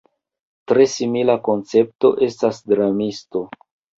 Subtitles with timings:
[0.71, 3.45] Tre simila koncepto estas dramisto.